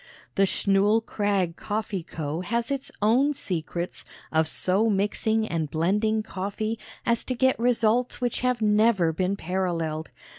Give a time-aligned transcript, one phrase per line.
[0.33, 2.41] The Schnull Krag Coffee Co.
[2.41, 8.39] has its own secrets of so mixing and blending coffee as to get results which
[8.39, 10.09] have never been paralleled.